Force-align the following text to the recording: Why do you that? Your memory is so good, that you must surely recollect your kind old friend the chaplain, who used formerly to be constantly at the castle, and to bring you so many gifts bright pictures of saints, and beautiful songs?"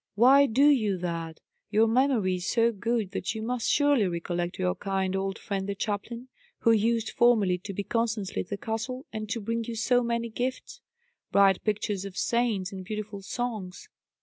Why 0.15 0.47
do 0.47 0.65
you 0.67 0.97
that? 0.97 1.41
Your 1.69 1.85
memory 1.85 2.37
is 2.37 2.47
so 2.47 2.71
good, 2.71 3.11
that 3.11 3.35
you 3.35 3.43
must 3.43 3.69
surely 3.69 4.07
recollect 4.07 4.57
your 4.57 4.73
kind 4.73 5.15
old 5.15 5.37
friend 5.37 5.69
the 5.69 5.75
chaplain, 5.75 6.27
who 6.61 6.71
used 6.71 7.11
formerly 7.11 7.59
to 7.59 7.71
be 7.71 7.83
constantly 7.83 8.41
at 8.41 8.49
the 8.49 8.57
castle, 8.57 9.05
and 9.13 9.29
to 9.29 9.39
bring 9.39 9.63
you 9.65 9.75
so 9.75 10.01
many 10.01 10.29
gifts 10.31 10.81
bright 11.31 11.63
pictures 11.63 12.03
of 12.03 12.17
saints, 12.17 12.71
and 12.71 12.83
beautiful 12.83 13.21
songs?" 13.21 13.89